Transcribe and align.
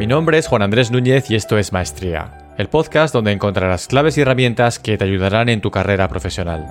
Mi 0.00 0.06
nombre 0.06 0.38
es 0.38 0.48
Juan 0.48 0.62
Andrés 0.62 0.90
Núñez 0.90 1.30
y 1.30 1.34
esto 1.34 1.58
es 1.58 1.74
Maestría, 1.74 2.54
el 2.56 2.70
podcast 2.70 3.12
donde 3.12 3.32
encontrarás 3.32 3.86
claves 3.86 4.16
y 4.16 4.22
herramientas 4.22 4.78
que 4.78 4.96
te 4.96 5.04
ayudarán 5.04 5.50
en 5.50 5.60
tu 5.60 5.70
carrera 5.70 6.08
profesional. 6.08 6.64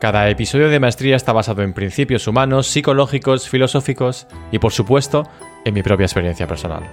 Cada 0.00 0.30
episodio 0.30 0.70
de 0.70 0.80
Maestría 0.80 1.14
está 1.14 1.34
basado 1.34 1.60
en 1.60 1.74
principios 1.74 2.26
humanos, 2.26 2.68
psicológicos, 2.68 3.50
filosóficos 3.50 4.28
y, 4.50 4.58
por 4.58 4.72
supuesto, 4.72 5.28
en 5.66 5.74
mi 5.74 5.82
propia 5.82 6.06
experiencia 6.06 6.46
personal. 6.46 6.84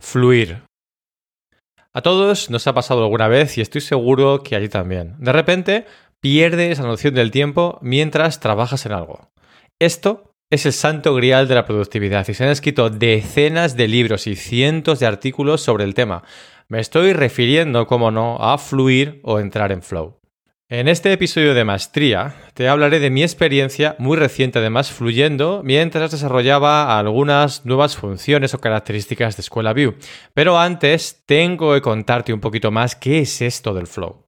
Fluir. 0.00 0.64
A 1.96 2.02
todos 2.02 2.50
nos 2.50 2.66
ha 2.66 2.74
pasado 2.74 3.04
alguna 3.04 3.28
vez 3.28 3.56
y 3.56 3.60
estoy 3.60 3.80
seguro 3.80 4.42
que 4.42 4.56
a 4.56 4.60
ti 4.60 4.68
también. 4.68 5.14
De 5.20 5.32
repente 5.32 5.86
pierdes 6.24 6.78
la 6.78 6.86
noción 6.86 7.12
del 7.12 7.30
tiempo 7.30 7.78
mientras 7.82 8.40
trabajas 8.40 8.86
en 8.86 8.92
algo. 8.92 9.28
Esto 9.78 10.32
es 10.48 10.64
el 10.64 10.72
santo 10.72 11.14
grial 11.14 11.48
de 11.48 11.54
la 11.54 11.66
productividad 11.66 12.26
y 12.26 12.32
se 12.32 12.44
han 12.44 12.48
escrito 12.48 12.88
decenas 12.88 13.76
de 13.76 13.88
libros 13.88 14.26
y 14.26 14.34
cientos 14.34 15.00
de 15.00 15.06
artículos 15.06 15.60
sobre 15.60 15.84
el 15.84 15.92
tema. 15.92 16.22
Me 16.66 16.80
estoy 16.80 17.12
refiriendo, 17.12 17.86
como 17.86 18.10
no, 18.10 18.38
a 18.40 18.56
fluir 18.56 19.20
o 19.22 19.38
entrar 19.38 19.70
en 19.70 19.82
flow. 19.82 20.18
En 20.70 20.88
este 20.88 21.12
episodio 21.12 21.52
de 21.52 21.66
Maestría 21.66 22.34
te 22.54 22.68
hablaré 22.68 23.00
de 23.00 23.10
mi 23.10 23.22
experiencia 23.22 23.94
muy 23.98 24.16
reciente 24.16 24.60
además 24.60 24.90
fluyendo 24.90 25.60
mientras 25.62 26.10
desarrollaba 26.10 26.98
algunas 26.98 27.66
nuevas 27.66 27.98
funciones 27.98 28.54
o 28.54 28.60
características 28.60 29.36
de 29.36 29.42
Escuela 29.42 29.74
View. 29.74 29.96
Pero 30.32 30.58
antes 30.58 31.22
tengo 31.26 31.74
que 31.74 31.82
contarte 31.82 32.32
un 32.32 32.40
poquito 32.40 32.70
más 32.70 32.96
qué 32.96 33.18
es 33.18 33.42
esto 33.42 33.74
del 33.74 33.86
flow. 33.86 34.24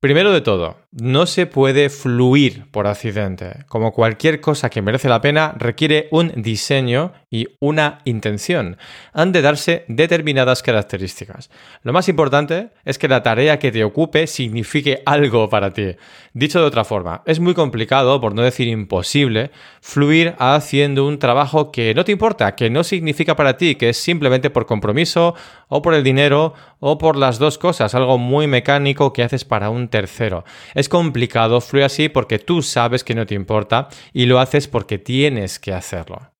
Primero 0.00 0.32
de 0.32 0.40
todo, 0.40 0.78
no 0.92 1.26
se 1.26 1.46
puede 1.46 1.88
fluir 1.88 2.66
por 2.72 2.88
accidente. 2.88 3.64
Como 3.68 3.92
cualquier 3.92 4.40
cosa 4.40 4.70
que 4.70 4.82
merece 4.82 5.08
la 5.08 5.20
pena, 5.20 5.54
requiere 5.56 6.08
un 6.10 6.32
diseño 6.34 7.12
y 7.30 7.46
una 7.60 8.00
intención. 8.04 8.76
Han 9.12 9.30
de 9.30 9.40
darse 9.40 9.84
determinadas 9.86 10.64
características. 10.64 11.48
Lo 11.82 11.92
más 11.92 12.08
importante 12.08 12.70
es 12.84 12.98
que 12.98 13.06
la 13.06 13.22
tarea 13.22 13.60
que 13.60 13.70
te 13.70 13.84
ocupe 13.84 14.26
signifique 14.26 15.02
algo 15.06 15.48
para 15.48 15.70
ti. 15.70 15.94
Dicho 16.32 16.60
de 16.60 16.66
otra 16.66 16.84
forma, 16.84 17.22
es 17.24 17.38
muy 17.38 17.54
complicado, 17.54 18.20
por 18.20 18.34
no 18.34 18.42
decir 18.42 18.66
imposible, 18.66 19.52
fluir 19.80 20.34
haciendo 20.38 21.06
un 21.06 21.20
trabajo 21.20 21.70
que 21.70 21.94
no 21.94 22.04
te 22.04 22.12
importa, 22.12 22.56
que 22.56 22.68
no 22.68 22.82
significa 22.82 23.36
para 23.36 23.56
ti, 23.56 23.76
que 23.76 23.90
es 23.90 23.96
simplemente 23.96 24.50
por 24.50 24.66
compromiso 24.66 25.36
o 25.68 25.82
por 25.82 25.94
el 25.94 26.02
dinero 26.02 26.54
o 26.80 26.98
por 26.98 27.16
las 27.16 27.38
dos 27.38 27.58
cosas, 27.58 27.94
algo 27.94 28.18
muy 28.18 28.48
mecánico 28.48 29.12
que 29.12 29.22
haces 29.22 29.44
para 29.44 29.70
un 29.70 29.88
tercero. 29.88 30.44
Es 30.80 30.88
complicado, 30.88 31.60
fluye 31.60 31.84
así 31.84 32.08
porque 32.08 32.38
tú 32.38 32.62
sabes 32.62 33.04
que 33.04 33.14
no 33.14 33.26
te 33.26 33.34
importa 33.34 33.90
y 34.14 34.24
lo 34.24 34.40
haces 34.40 34.66
porque 34.66 34.96
tienes 34.96 35.58
que 35.58 35.74
hacerlo. 35.74 36.32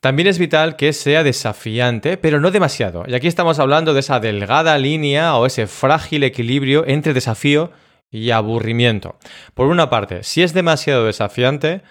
También 0.00 0.26
es 0.26 0.40
vital 0.40 0.74
que 0.74 0.92
sea 0.92 1.22
desafiante, 1.22 2.16
pero 2.16 2.40
no 2.40 2.50
demasiado. 2.50 3.04
Y 3.06 3.14
aquí 3.14 3.28
estamos 3.28 3.60
hablando 3.60 3.94
de 3.94 4.00
esa 4.00 4.18
delgada 4.18 4.76
línea 4.76 5.36
o 5.36 5.46
ese 5.46 5.68
frágil 5.68 6.24
equilibrio 6.24 6.84
entre 6.84 7.14
desafío 7.14 7.70
y 8.10 8.32
aburrimiento. 8.32 9.20
Por 9.54 9.68
una 9.68 9.88
parte, 9.88 10.24
si 10.24 10.42
es 10.42 10.52
demasiado 10.52 11.06
desafiante, 11.06 11.82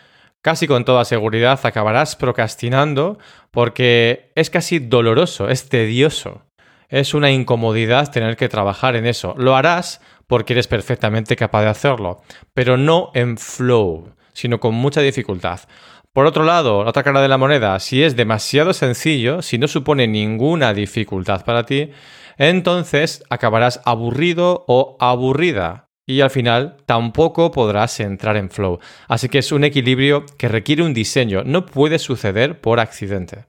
casi 0.41 0.67
con 0.67 0.83
toda 0.83 1.05
seguridad 1.05 1.61
acabarás 1.63 2.17
procrastinando 2.17 3.19
porque 3.51 4.33
es 4.35 4.49
casi 4.49 4.79
doloroso, 4.79 5.47
es 5.47 5.69
tedioso. 5.69 6.41
Es 6.89 7.13
una 7.13 7.31
incomodidad 7.31 8.11
tener 8.11 8.37
que 8.37 8.49
trabajar 8.49 8.95
en 8.95 9.05
eso. 9.05 9.33
Lo 9.37 9.55
harás 9.55 10.01
porque 10.27 10.53
eres 10.53 10.67
perfectamente 10.67 11.35
capaz 11.35 11.61
de 11.61 11.69
hacerlo, 11.69 12.21
pero 12.53 12.77
no 12.77 13.11
en 13.13 13.37
flow, 13.37 14.13
sino 14.33 14.59
con 14.59 14.75
mucha 14.75 15.01
dificultad. 15.01 15.61
Por 16.13 16.25
otro 16.25 16.43
lado, 16.43 16.83
la 16.83 16.91
otra 16.91 17.03
cara 17.03 17.21
de 17.21 17.27
la 17.27 17.37
moneda, 17.37 17.77
si 17.79 18.01
es 18.01 18.15
demasiado 18.15 18.73
sencillo, 18.73 19.41
si 19.41 19.57
no 19.57 19.67
supone 19.67 20.07
ninguna 20.07 20.73
dificultad 20.73 21.43
para 21.43 21.65
ti, 21.65 21.91
entonces 22.37 23.23
acabarás 23.29 23.81
aburrido 23.83 24.63
o 24.67 24.95
aburrida 24.99 25.89
y 26.05 26.21
al 26.21 26.29
final 26.29 26.77
tampoco 26.85 27.51
podrás 27.51 27.99
entrar 27.99 28.37
en 28.37 28.49
flow. 28.49 28.79
Así 29.07 29.27
que 29.27 29.39
es 29.39 29.51
un 29.51 29.63
equilibrio 29.63 30.25
que 30.37 30.47
requiere 30.47 30.83
un 30.83 30.93
diseño, 30.93 31.43
no 31.43 31.65
puede 31.65 31.99
suceder 31.99 32.61
por 32.61 32.79
accidente. 32.79 33.45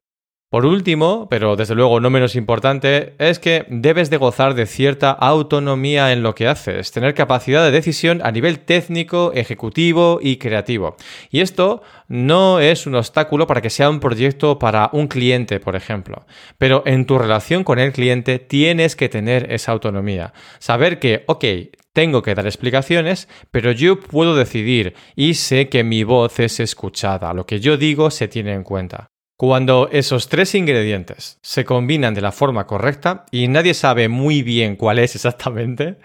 Por 0.48 0.64
último, 0.64 1.26
pero 1.28 1.56
desde 1.56 1.74
luego 1.74 1.98
no 1.98 2.08
menos 2.08 2.36
importante, 2.36 3.14
es 3.18 3.40
que 3.40 3.66
debes 3.68 4.10
de 4.10 4.16
gozar 4.16 4.54
de 4.54 4.66
cierta 4.66 5.10
autonomía 5.10 6.12
en 6.12 6.22
lo 6.22 6.36
que 6.36 6.46
haces, 6.46 6.92
tener 6.92 7.14
capacidad 7.14 7.64
de 7.64 7.72
decisión 7.72 8.20
a 8.22 8.30
nivel 8.30 8.60
técnico, 8.60 9.32
ejecutivo 9.34 10.20
y 10.22 10.36
creativo. 10.36 10.94
Y 11.32 11.40
esto 11.40 11.82
no 12.06 12.60
es 12.60 12.86
un 12.86 12.94
obstáculo 12.94 13.48
para 13.48 13.60
que 13.60 13.70
sea 13.70 13.90
un 13.90 13.98
proyecto 13.98 14.60
para 14.60 14.88
un 14.92 15.08
cliente, 15.08 15.58
por 15.58 15.74
ejemplo. 15.74 16.26
Pero 16.58 16.84
en 16.86 17.06
tu 17.06 17.18
relación 17.18 17.64
con 17.64 17.80
el 17.80 17.92
cliente 17.92 18.38
tienes 18.38 18.94
que 18.94 19.08
tener 19.08 19.52
esa 19.52 19.72
autonomía. 19.72 20.32
Saber 20.60 21.00
que, 21.00 21.24
ok, 21.26 21.44
tengo 21.92 22.22
que 22.22 22.36
dar 22.36 22.46
explicaciones, 22.46 23.28
pero 23.50 23.72
yo 23.72 23.98
puedo 23.98 24.36
decidir 24.36 24.94
y 25.16 25.34
sé 25.34 25.68
que 25.68 25.82
mi 25.82 26.04
voz 26.04 26.38
es 26.38 26.60
escuchada, 26.60 27.34
lo 27.34 27.46
que 27.46 27.58
yo 27.58 27.76
digo 27.76 28.12
se 28.12 28.28
tiene 28.28 28.52
en 28.52 28.62
cuenta. 28.62 29.10
Cuando 29.38 29.90
esos 29.92 30.30
tres 30.30 30.54
ingredientes 30.54 31.38
se 31.42 31.66
combinan 31.66 32.14
de 32.14 32.22
la 32.22 32.32
forma 32.32 32.66
correcta 32.66 33.26
y 33.30 33.48
nadie 33.48 33.74
sabe 33.74 34.08
muy 34.08 34.42
bien 34.42 34.76
cuál 34.76 34.98
es 34.98 35.14
exactamente, 35.14 35.96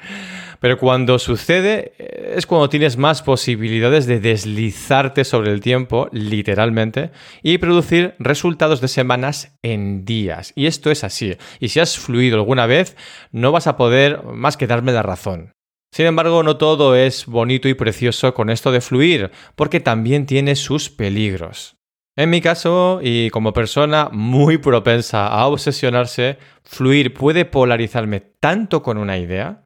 pero 0.59 0.77
cuando 0.77 1.17
sucede 1.17 1.93
eh, 1.97 2.33
es 2.35 2.45
cuando 2.45 2.67
tienes 2.67 2.97
más 2.97 3.21
posibilidades 3.21 4.05
de 4.05 4.19
deslizarte 4.19 5.23
sobre 5.23 5.51
el 5.53 5.61
tiempo, 5.61 6.09
literalmente, 6.11 7.11
y 7.41 7.57
producir 7.57 8.15
resultados 8.19 8.81
de 8.81 8.89
semanas 8.89 9.57
en 9.63 10.03
días. 10.03 10.51
Y 10.53 10.65
esto 10.65 10.91
es 10.91 11.05
así. 11.05 11.37
Y 11.61 11.69
si 11.69 11.79
has 11.79 11.97
fluido 11.97 12.35
alguna 12.35 12.65
vez, 12.65 12.97
no 13.31 13.53
vas 13.53 13.65
a 13.65 13.77
poder 13.77 14.23
más 14.25 14.57
que 14.57 14.67
darme 14.67 14.91
la 14.91 15.03
razón. 15.03 15.53
Sin 15.93 16.05
embargo, 16.05 16.43
no 16.43 16.57
todo 16.57 16.97
es 16.97 17.25
bonito 17.27 17.69
y 17.69 17.75
precioso 17.75 18.33
con 18.33 18.49
esto 18.49 18.73
de 18.73 18.81
fluir, 18.81 19.31
porque 19.55 19.79
también 19.79 20.25
tiene 20.25 20.57
sus 20.57 20.89
peligros. 20.89 21.77
En 22.17 22.29
mi 22.29 22.41
caso, 22.41 22.99
y 23.01 23.29
como 23.29 23.53
persona 23.53 24.09
muy 24.11 24.57
propensa 24.57 25.27
a 25.27 25.47
obsesionarse, 25.47 26.37
fluir 26.63 27.13
puede 27.13 27.45
polarizarme 27.45 28.19
tanto 28.19 28.83
con 28.83 28.97
una 28.97 29.17
idea 29.17 29.63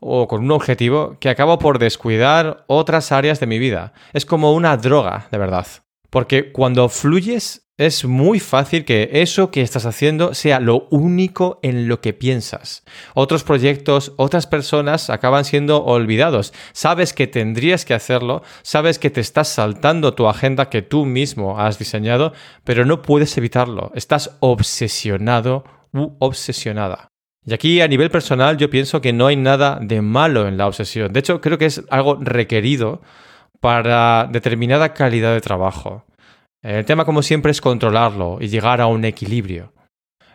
o 0.00 0.26
con 0.26 0.42
un 0.42 0.50
objetivo 0.50 1.16
que 1.20 1.30
acabo 1.30 1.58
por 1.58 1.78
descuidar 1.78 2.64
otras 2.66 3.12
áreas 3.12 3.38
de 3.38 3.46
mi 3.46 3.58
vida. 3.58 3.92
Es 4.12 4.26
como 4.26 4.52
una 4.52 4.76
droga, 4.76 5.28
de 5.30 5.38
verdad. 5.38 5.66
Porque 6.14 6.52
cuando 6.52 6.88
fluyes 6.88 7.66
es 7.76 8.04
muy 8.04 8.38
fácil 8.38 8.84
que 8.84 9.10
eso 9.14 9.50
que 9.50 9.62
estás 9.62 9.84
haciendo 9.84 10.32
sea 10.32 10.60
lo 10.60 10.86
único 10.92 11.58
en 11.64 11.88
lo 11.88 12.00
que 12.00 12.12
piensas. 12.12 12.84
Otros 13.14 13.42
proyectos, 13.42 14.12
otras 14.16 14.46
personas 14.46 15.10
acaban 15.10 15.44
siendo 15.44 15.82
olvidados. 15.84 16.54
Sabes 16.72 17.14
que 17.14 17.26
tendrías 17.26 17.84
que 17.84 17.94
hacerlo, 17.94 18.44
sabes 18.62 19.00
que 19.00 19.10
te 19.10 19.20
estás 19.20 19.48
saltando 19.48 20.14
tu 20.14 20.28
agenda 20.28 20.70
que 20.70 20.82
tú 20.82 21.04
mismo 21.04 21.58
has 21.58 21.80
diseñado, 21.80 22.32
pero 22.62 22.84
no 22.84 23.02
puedes 23.02 23.36
evitarlo. 23.36 23.90
Estás 23.96 24.36
obsesionado 24.38 25.64
u 25.92 26.12
obsesionada. 26.20 27.08
Y 27.44 27.54
aquí 27.54 27.80
a 27.80 27.88
nivel 27.88 28.12
personal 28.12 28.56
yo 28.56 28.70
pienso 28.70 29.00
que 29.00 29.12
no 29.12 29.26
hay 29.26 29.34
nada 29.34 29.80
de 29.82 30.00
malo 30.00 30.46
en 30.46 30.58
la 30.58 30.68
obsesión. 30.68 31.12
De 31.12 31.18
hecho, 31.18 31.40
creo 31.40 31.58
que 31.58 31.66
es 31.66 31.82
algo 31.90 32.18
requerido 32.20 33.02
para 33.64 34.28
determinada 34.30 34.92
calidad 34.92 35.32
de 35.32 35.40
trabajo. 35.40 36.04
El 36.62 36.84
tema, 36.84 37.06
como 37.06 37.22
siempre, 37.22 37.50
es 37.50 37.62
controlarlo 37.62 38.36
y 38.38 38.48
llegar 38.48 38.82
a 38.82 38.88
un 38.88 39.06
equilibrio. 39.06 39.72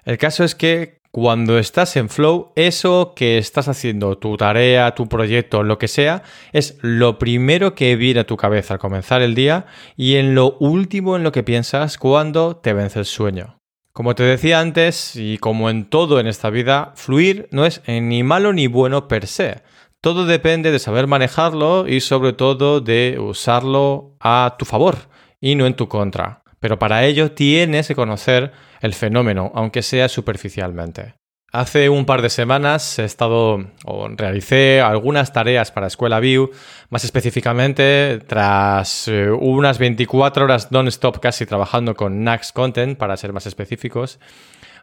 El 0.04 0.18
caso 0.18 0.44
es 0.44 0.56
que 0.56 0.98
cuando 1.12 1.60
estás 1.60 1.96
en 1.96 2.10
flow, 2.10 2.52
eso 2.56 3.14
que 3.16 3.38
estás 3.38 3.68
haciendo, 3.68 4.18
tu 4.18 4.36
tarea, 4.36 4.96
tu 4.96 5.08
proyecto, 5.08 5.62
lo 5.62 5.78
que 5.78 5.88
sea, 5.88 6.24
es 6.54 6.80
lo 6.82 7.20
primero 7.20 7.76
que 7.76 7.96
viene 7.98 8.22
a 8.22 8.28
tu 8.28 8.36
cabeza 8.36 8.74
al 8.74 8.80
comenzar 8.80 9.22
el 9.22 9.36
día 9.36 9.68
y 9.96 10.16
en 10.16 10.34
lo 10.34 10.58
último 10.60 11.16
en 11.16 11.22
lo 11.22 11.32
que 11.32 11.44
piensas 11.44 12.00
cuando 12.00 12.56
te 12.56 12.74
vence 12.74 12.98
el 12.98 13.06
sueño. 13.06 13.60
Como 13.94 14.16
te 14.16 14.24
decía 14.24 14.60
antes, 14.60 15.16
y 15.16 15.38
como 15.38 15.70
en 15.70 15.86
todo 15.86 16.20
en 16.20 16.26
esta 16.26 16.50
vida, 16.50 16.94
fluir 16.96 17.48
no 17.52 17.68
es 17.68 17.84
ni 17.86 18.24
malo 18.24 18.54
ni 18.54 18.66
bueno 18.66 19.08
per 19.08 19.28
se. 19.28 19.62
Todo 20.02 20.26
depende 20.26 20.72
de 20.72 20.80
saber 20.80 21.08
manejarlo 21.08 21.86
y 21.86 22.00
sobre 22.00 22.32
todo 22.32 22.80
de 22.80 23.18
usarlo 23.20 24.16
a 24.22 24.56
tu 24.58 24.64
favor 24.64 24.96
y 25.42 25.56
no 25.56 25.66
en 25.66 25.74
tu 25.74 25.90
contra. 25.90 26.42
Pero 26.62 26.80
para 26.80 27.06
ello 27.06 27.34
tienes 27.34 27.90
que 27.90 27.96
conocer 27.96 28.54
el 28.80 28.94
fenómeno, 28.94 29.52
aunque 29.54 29.82
sea 29.82 30.08
superficialmente. 30.08 31.16
Hace 31.52 31.90
un 31.90 32.06
par 32.06 32.22
de 32.22 32.30
semanas 32.30 33.00
he 33.00 33.04
estado 33.04 33.72
o 33.84 34.08
realicé 34.10 34.82
algunas 34.82 35.34
tareas 35.34 35.72
para 35.72 35.88
Escuela 35.88 36.20
View, 36.20 36.52
más 36.90 37.04
específicamente 37.04 38.20
tras 38.28 39.08
eh, 39.08 39.32
unas 39.32 39.80
24 39.80 40.46
horas 40.46 40.72
non-stop 40.72 41.20
casi 41.20 41.46
trabajando 41.46 41.96
con 41.96 42.24
Nax 42.24 42.54
Content, 42.54 42.98
para 42.98 43.18
ser 43.18 43.34
más 43.34 43.48
específicos. 43.48 44.20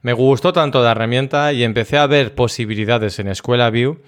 Me 0.03 0.13
gustó 0.13 0.53
tanto 0.53 0.83
la 0.83 0.91
herramienta 0.91 1.53
y 1.53 1.63
empecé 1.63 1.99
a 1.99 2.07
ver 2.07 2.35
posibilidades 2.35 3.19
en 3.21 3.29
Escuela 3.29 3.71
View 3.71 4.03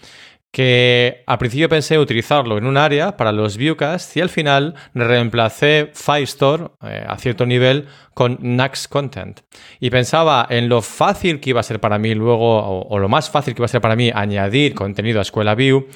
que 0.50 1.24
al 1.26 1.38
principio 1.38 1.68
pensé 1.68 1.98
utilizarlo 1.98 2.56
en 2.56 2.64
un 2.64 2.76
área 2.76 3.16
para 3.16 3.32
los 3.32 3.56
viewcasts 3.56 4.16
y 4.16 4.20
al 4.20 4.30
final 4.30 4.74
reemplacé 4.94 5.90
Firestore 5.92 6.68
eh, 6.82 7.04
a 7.06 7.18
cierto 7.18 7.44
nivel 7.44 7.86
con 8.14 8.38
Nux 8.40 8.88
Content. 8.88 9.42
Y 9.78 9.90
pensaba 9.90 10.46
en 10.50 10.68
lo 10.68 10.82
fácil 10.82 11.38
que 11.38 11.50
iba 11.50 11.60
a 11.60 11.62
ser 11.62 11.78
para 11.78 11.98
mí 11.98 12.14
luego, 12.14 12.82
o, 12.88 12.98
lo 12.98 13.08
más 13.08 13.30
fácil 13.30 13.54
que 13.54 13.60
iba 13.60 13.66
a 13.66 13.68
ser 13.68 13.80
para 13.80 13.94
mí 13.94 14.10
añadir 14.12 14.74
contenido 14.74 15.20
a 15.20 15.22
Escuela 15.22 15.54
View, 15.54 15.86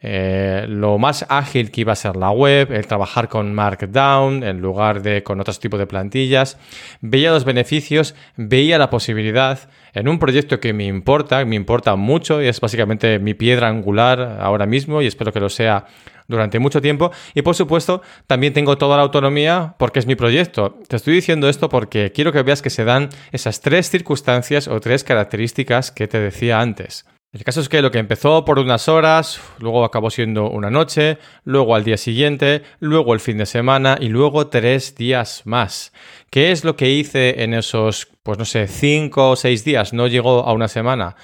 eh, 0.00 0.64
lo 0.68 0.96
más 0.98 1.26
ágil 1.28 1.70
que 1.70 1.82
iba 1.82 1.92
a 1.92 1.96
ser 1.96 2.16
la 2.16 2.30
web, 2.30 2.72
el 2.72 2.86
trabajar 2.86 3.28
con 3.28 3.52
Markdown 3.52 4.42
en 4.42 4.60
lugar 4.60 5.02
de 5.02 5.22
con 5.22 5.40
otros 5.40 5.58
tipos 5.58 5.78
de 5.78 5.86
plantillas. 5.86 6.58
Veía 7.02 7.30
los 7.30 7.44
beneficios, 7.44 8.14
veía 8.36 8.78
la 8.78 8.88
posibilidad 8.88 9.68
en 9.96 10.08
un 10.08 10.18
proyecto 10.18 10.60
que 10.60 10.74
me 10.74 10.84
importa, 10.84 11.42
me 11.46 11.56
importa 11.56 11.96
mucho 11.96 12.42
y 12.42 12.48
es 12.48 12.60
básicamente 12.60 13.18
mi 13.18 13.32
piedra 13.32 13.68
angular 13.68 14.38
ahora 14.40 14.66
mismo 14.66 15.00
y 15.00 15.06
espero 15.06 15.32
que 15.32 15.40
lo 15.40 15.48
sea 15.48 15.86
durante 16.28 16.58
mucho 16.58 16.82
tiempo. 16.82 17.10
Y 17.34 17.40
por 17.40 17.54
supuesto, 17.54 18.02
también 18.26 18.52
tengo 18.52 18.76
toda 18.76 18.98
la 18.98 19.04
autonomía 19.04 19.74
porque 19.78 19.98
es 19.98 20.06
mi 20.06 20.14
proyecto. 20.14 20.78
Te 20.86 20.96
estoy 20.96 21.14
diciendo 21.14 21.48
esto 21.48 21.70
porque 21.70 22.12
quiero 22.12 22.30
que 22.30 22.42
veas 22.42 22.60
que 22.60 22.68
se 22.68 22.84
dan 22.84 23.08
esas 23.32 23.62
tres 23.62 23.88
circunstancias 23.88 24.68
o 24.68 24.78
tres 24.80 25.02
características 25.02 25.90
que 25.90 26.06
te 26.06 26.20
decía 26.20 26.60
antes. 26.60 27.06
El 27.36 27.44
caso 27.44 27.60
es 27.60 27.68
que 27.68 27.82
lo 27.82 27.90
que 27.90 27.98
empezó 27.98 28.46
por 28.46 28.58
unas 28.58 28.88
horas, 28.88 29.42
luego 29.58 29.84
acabó 29.84 30.08
siendo 30.08 30.48
una 30.48 30.70
noche, 30.70 31.18
luego 31.44 31.74
al 31.74 31.84
día 31.84 31.98
siguiente, 31.98 32.62
luego 32.80 33.12
el 33.12 33.20
fin 33.20 33.36
de 33.36 33.44
semana 33.44 33.98
y 34.00 34.08
luego 34.08 34.46
tres 34.46 34.94
días 34.94 35.42
más. 35.44 35.92
¿Qué 36.30 36.50
es 36.50 36.64
lo 36.64 36.76
que 36.76 36.88
hice 36.88 37.42
en 37.42 37.52
esos, 37.52 38.08
pues 38.22 38.38
no 38.38 38.46
sé, 38.46 38.68
cinco 38.68 39.32
o 39.32 39.36
seis 39.36 39.66
días? 39.66 39.92
No 39.92 40.06
llegó 40.06 40.46
a 40.46 40.54
una 40.54 40.66
semana. 40.66 41.14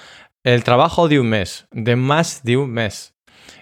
El 0.45 0.65
trabajo 0.65 1.09
de 1.09 1.19
un 1.19 1.31
mes, 1.31 1.67
de 1.71 1.97
más 1.97 2.45
de 2.45 2.59
un 2.59 2.73
mes. 2.73 3.15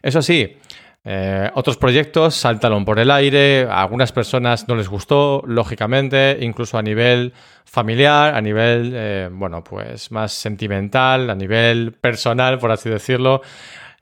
Eso 0.03 0.21
sí, 0.21 0.57
eh, 1.03 1.51
otros 1.55 1.79
proyectos 1.79 2.35
saltaron 2.35 2.85
por 2.85 2.99
el 2.99 3.11
aire, 3.11 3.67
a 3.71 3.81
algunas 3.83 4.13
personas 4.13 4.69
no 4.69 4.75
les 4.75 4.89
gustó, 4.89 5.43
lógicamente, 5.47 6.37
incluso 6.41 6.77
a 6.77 6.83
nivel 6.83 7.33
familiar, 7.65 8.35
a 8.35 8.41
nivel, 8.41 8.93
eh, 8.95 9.29
bueno, 9.33 9.65
pues 9.65 10.11
más 10.11 10.33
sentimental, 10.33 11.31
a 11.31 11.35
nivel 11.35 11.93
personal, 11.93 12.59
por 12.59 12.71
así 12.71 12.91
decirlo. 12.91 13.41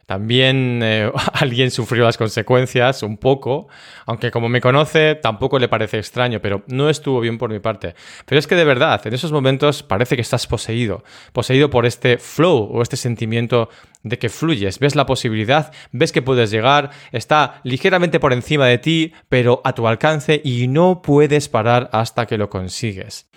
También 0.09 0.81
eh, 0.83 1.13
alguien 1.35 1.71
sufrió 1.71 2.05
las 2.05 2.17
consecuencias 2.17 3.03
un 3.03 3.19
poco, 3.19 3.69
aunque 4.07 4.31
como 4.31 4.49
me 4.49 4.63
conoce 4.63 5.17
tampoco 5.17 5.59
le 5.59 5.69
parece 5.69 5.99
extraño, 5.99 6.41
pero 6.41 6.65
no 6.67 6.89
estuvo 6.89 7.21
bien 7.21 7.37
por 7.37 7.51
mi 7.51 7.59
parte. 7.59 7.95
Pero 8.25 8.39
es 8.39 8.47
que 8.47 8.55
de 8.55 8.65
verdad, 8.65 9.07
en 9.07 9.13
esos 9.13 9.33
momentos 9.33 9.83
parece 9.83 10.17
que 10.17 10.23
estás 10.23 10.47
poseído, 10.47 11.05
poseído 11.35 11.69
por 11.69 11.85
este 11.85 12.17
flow 12.17 12.71
o 12.73 12.81
este 12.81 12.97
sentimiento 12.97 13.69
de 14.03 14.19
que 14.19 14.31
fluyes, 14.31 14.79
ves 14.79 14.97
la 14.97 15.05
posibilidad, 15.05 15.73
ves 15.93 16.11
que 16.11 16.23
puedes 16.23 16.51
llegar, 16.51 16.89
está 17.13 17.61
ligeramente 17.63 18.19
por 18.19 18.33
encima 18.33 18.65
de 18.65 18.79
ti, 18.79 19.13
pero 19.29 19.61
a 19.63 19.75
tu 19.75 19.87
alcance 19.87 20.41
y 20.43 20.69
no 20.69 21.03
puedes 21.03 21.51
parar 21.51 21.91
hasta 21.93 22.25
que 22.25 22.39
lo 22.39 22.49
consigues. 22.49 23.29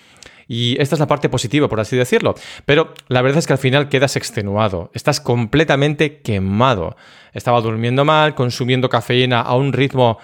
Y 0.53 0.75
esta 0.81 0.95
es 0.95 0.99
la 0.99 1.07
parte 1.07 1.29
positiva, 1.29 1.69
por 1.69 1.79
así 1.79 1.95
decirlo. 1.95 2.35
Pero 2.65 2.93
la 3.07 3.21
verdad 3.21 3.39
es 3.39 3.47
que 3.47 3.53
al 3.53 3.59
final 3.59 3.87
quedas 3.87 4.17
extenuado, 4.17 4.91
estás 4.93 5.21
completamente 5.21 6.19
quemado. 6.19 6.97
Estaba 7.31 7.61
durmiendo 7.61 8.03
mal, 8.03 8.35
consumiendo 8.35 8.89
cafeína 8.89 9.39
a 9.39 9.55
un 9.55 9.71
ritmo 9.71 10.17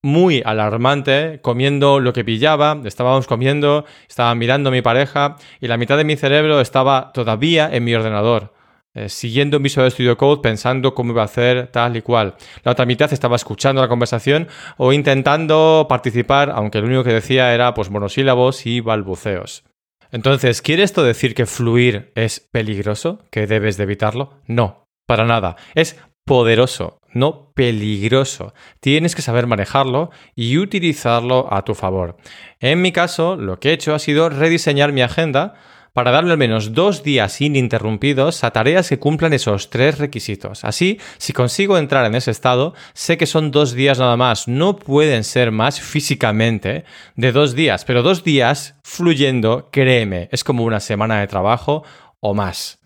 muy 0.00 0.40
alarmante, 0.44 1.40
comiendo 1.42 1.98
lo 1.98 2.12
que 2.12 2.24
pillaba, 2.24 2.80
estábamos 2.84 3.26
comiendo, 3.26 3.84
estaba 4.08 4.32
mirando 4.36 4.68
a 4.68 4.72
mi 4.72 4.82
pareja 4.82 5.34
y 5.60 5.66
la 5.66 5.76
mitad 5.78 5.96
de 5.96 6.04
mi 6.04 6.14
cerebro 6.14 6.60
estaba 6.60 7.10
todavía 7.12 7.68
en 7.72 7.82
mi 7.82 7.92
ordenador. 7.92 8.54
Eh, 8.94 9.08
siguiendo 9.08 9.58
mi 9.58 9.64
Visual 9.64 9.90
Studio 9.90 10.16
Code, 10.16 10.42
pensando 10.42 10.94
cómo 10.94 11.10
iba 11.10 11.22
a 11.22 11.24
hacer 11.24 11.72
tal 11.72 11.96
y 11.96 12.02
cual. 12.02 12.36
La 12.62 12.70
otra 12.70 12.86
mitad 12.86 13.12
estaba 13.12 13.34
escuchando 13.34 13.82
la 13.82 13.88
conversación 13.88 14.46
o 14.76 14.92
intentando 14.92 15.86
participar, 15.88 16.52
aunque 16.54 16.78
lo 16.78 16.86
único 16.86 17.02
que 17.02 17.14
decía 17.14 17.52
era 17.52 17.74
pues 17.74 17.90
monosílabos 17.90 18.64
y 18.64 18.78
balbuceos. 18.78 19.64
Entonces, 20.12 20.60
¿quiere 20.60 20.82
esto 20.82 21.02
decir 21.02 21.34
que 21.34 21.46
fluir 21.46 22.12
es 22.14 22.38
peligroso? 22.38 23.24
¿Que 23.30 23.46
debes 23.46 23.78
de 23.78 23.84
evitarlo? 23.84 24.40
No, 24.46 24.86
para 25.06 25.24
nada. 25.24 25.56
Es 25.74 25.98
poderoso, 26.24 27.00
no 27.12 27.52
peligroso. 27.54 28.54
Tienes 28.80 29.14
que 29.14 29.22
saber 29.22 29.46
manejarlo 29.46 30.10
y 30.36 30.58
utilizarlo 30.58 31.52
a 31.52 31.64
tu 31.64 31.74
favor. 31.74 32.16
En 32.60 32.82
mi 32.82 32.92
caso, 32.92 33.36
lo 33.36 33.58
que 33.58 33.70
he 33.70 33.72
hecho 33.72 33.94
ha 33.94 33.98
sido 33.98 34.28
rediseñar 34.28 34.92
mi 34.92 35.00
agenda 35.00 35.54
para 35.92 36.10
darle 36.10 36.32
al 36.32 36.38
menos 36.38 36.72
dos 36.72 37.02
días 37.02 37.40
ininterrumpidos 37.40 38.44
a 38.44 38.50
tareas 38.50 38.88
que 38.88 38.98
cumplan 38.98 39.32
esos 39.32 39.70
tres 39.70 39.98
requisitos. 39.98 40.64
Así, 40.64 40.98
si 41.18 41.32
consigo 41.32 41.76
entrar 41.76 42.06
en 42.06 42.14
ese 42.14 42.30
estado, 42.30 42.74
sé 42.94 43.18
que 43.18 43.26
son 43.26 43.50
dos 43.50 43.72
días 43.72 43.98
nada 43.98 44.16
más, 44.16 44.48
no 44.48 44.76
pueden 44.76 45.24
ser 45.24 45.50
más 45.50 45.80
físicamente 45.80 46.84
de 47.16 47.32
dos 47.32 47.54
días, 47.54 47.84
pero 47.84 48.02
dos 48.02 48.24
días 48.24 48.76
fluyendo, 48.84 49.68
créeme, 49.70 50.28
es 50.32 50.44
como 50.44 50.64
una 50.64 50.80
semana 50.80 51.20
de 51.20 51.26
trabajo 51.26 51.84
o 52.20 52.34
más. 52.34 52.78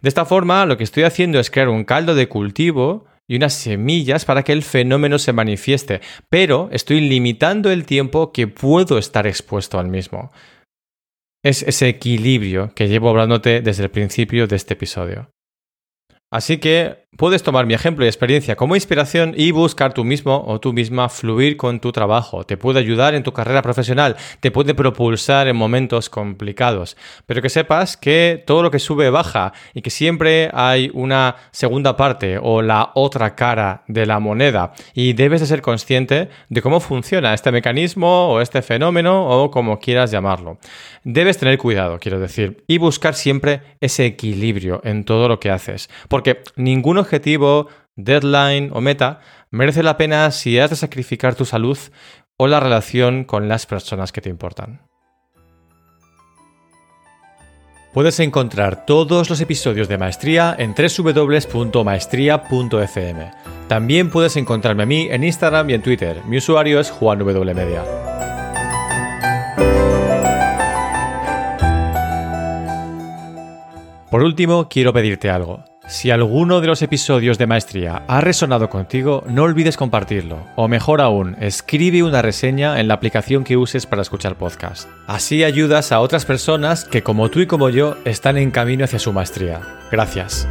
De 0.00 0.08
esta 0.08 0.24
forma, 0.24 0.66
lo 0.66 0.76
que 0.76 0.84
estoy 0.84 1.04
haciendo 1.04 1.38
es 1.38 1.50
crear 1.50 1.68
un 1.68 1.84
caldo 1.84 2.14
de 2.14 2.28
cultivo 2.28 3.06
y 3.26 3.36
unas 3.36 3.54
semillas 3.54 4.26
para 4.26 4.42
que 4.42 4.52
el 4.52 4.62
fenómeno 4.62 5.18
se 5.18 5.32
manifieste, 5.32 6.02
pero 6.28 6.68
estoy 6.72 7.00
limitando 7.00 7.70
el 7.70 7.86
tiempo 7.86 8.32
que 8.32 8.46
puedo 8.46 8.98
estar 8.98 9.26
expuesto 9.26 9.78
al 9.78 9.88
mismo 9.88 10.30
es 11.44 11.62
ese 11.62 11.88
equilibrio 11.88 12.72
que 12.74 12.88
llevo 12.88 13.10
hablándote 13.10 13.60
desde 13.60 13.84
el 13.84 13.90
principio 13.90 14.46
de 14.46 14.56
este 14.56 14.74
episodio. 14.74 15.30
Así 16.32 16.58
que 16.58 17.03
Puedes 17.16 17.44
tomar 17.44 17.64
mi 17.64 17.74
ejemplo 17.74 18.04
y 18.04 18.08
experiencia 18.08 18.56
como 18.56 18.74
inspiración 18.74 19.34
y 19.36 19.52
buscar 19.52 19.94
tú 19.94 20.02
mismo 20.02 20.44
o 20.48 20.58
tú 20.58 20.72
misma 20.72 21.08
fluir 21.08 21.56
con 21.56 21.78
tu 21.78 21.92
trabajo. 21.92 22.42
Te 22.42 22.56
puede 22.56 22.80
ayudar 22.80 23.14
en 23.14 23.22
tu 23.22 23.32
carrera 23.32 23.62
profesional, 23.62 24.16
te 24.40 24.50
puede 24.50 24.74
propulsar 24.74 25.46
en 25.46 25.54
momentos 25.54 26.10
complicados. 26.10 26.96
Pero 27.26 27.40
que 27.40 27.50
sepas 27.50 27.96
que 27.96 28.42
todo 28.44 28.64
lo 28.64 28.70
que 28.72 28.80
sube 28.80 29.10
baja 29.10 29.52
y 29.74 29.82
que 29.82 29.90
siempre 29.90 30.50
hay 30.52 30.90
una 30.92 31.36
segunda 31.52 31.96
parte 31.96 32.38
o 32.42 32.62
la 32.62 32.90
otra 32.94 33.36
cara 33.36 33.84
de 33.86 34.06
la 34.06 34.18
moneda. 34.18 34.72
Y 34.92 35.12
debes 35.12 35.40
de 35.40 35.46
ser 35.46 35.62
consciente 35.62 36.30
de 36.48 36.62
cómo 36.62 36.80
funciona 36.80 37.32
este 37.32 37.52
mecanismo 37.52 38.28
o 38.28 38.40
este 38.40 38.60
fenómeno 38.60 39.28
o 39.28 39.52
como 39.52 39.78
quieras 39.78 40.10
llamarlo. 40.10 40.58
Debes 41.04 41.38
tener 41.38 41.58
cuidado, 41.58 41.98
quiero 42.00 42.18
decir, 42.18 42.64
y 42.66 42.78
buscar 42.78 43.14
siempre 43.14 43.60
ese 43.80 44.06
equilibrio 44.06 44.80
en 44.84 45.04
todo 45.04 45.28
lo 45.28 45.38
que 45.38 45.50
haces. 45.50 45.88
Porque 46.08 46.42
ninguno 46.56 47.03
objetivo, 47.04 47.68
deadline 47.96 48.70
o 48.72 48.80
meta 48.80 49.20
merece 49.50 49.82
la 49.82 49.96
pena 49.96 50.30
si 50.30 50.56
has 50.58 50.70
de 50.70 50.76
sacrificar 50.76 51.34
tu 51.34 51.44
salud 51.44 51.76
o 52.36 52.46
la 52.48 52.60
relación 52.60 53.24
con 53.24 53.48
las 53.48 53.66
personas 53.66 54.12
que 54.12 54.20
te 54.20 54.28
importan. 54.28 54.82
Puedes 57.92 58.18
encontrar 58.18 58.86
todos 58.86 59.30
los 59.30 59.40
episodios 59.40 59.86
de 59.86 59.98
Maestría 59.98 60.56
en 60.58 60.74
www.maestría.fm. 60.74 63.30
También 63.68 64.10
puedes 64.10 64.36
encontrarme 64.36 64.82
a 64.82 64.86
mí 64.86 65.06
en 65.08 65.22
Instagram 65.22 65.70
y 65.70 65.74
en 65.74 65.82
Twitter. 65.82 66.20
Mi 66.26 66.38
usuario 66.38 66.80
es 66.80 66.90
JuanWMedia. 66.90 67.84
Por 74.10 74.24
último, 74.24 74.68
quiero 74.68 74.92
pedirte 74.92 75.30
algo. 75.30 75.62
Si 75.86 76.10
alguno 76.10 76.62
de 76.62 76.66
los 76.66 76.80
episodios 76.80 77.36
de 77.36 77.46
Maestría 77.46 78.04
ha 78.08 78.20
resonado 78.22 78.70
contigo, 78.70 79.22
no 79.28 79.42
olvides 79.42 79.76
compartirlo. 79.76 80.38
O 80.56 80.66
mejor 80.66 81.02
aún, 81.02 81.36
escribe 81.40 82.02
una 82.02 82.22
reseña 82.22 82.80
en 82.80 82.88
la 82.88 82.94
aplicación 82.94 83.44
que 83.44 83.58
uses 83.58 83.84
para 83.84 84.00
escuchar 84.00 84.36
podcast. 84.36 84.88
Así 85.06 85.44
ayudas 85.44 85.92
a 85.92 86.00
otras 86.00 86.24
personas 86.24 86.86
que 86.86 87.02
como 87.02 87.28
tú 87.28 87.40
y 87.40 87.46
como 87.46 87.68
yo 87.68 87.96
están 88.06 88.38
en 88.38 88.50
camino 88.50 88.84
hacia 88.84 88.98
su 88.98 89.12
maestría. 89.12 89.60
Gracias. 89.90 90.48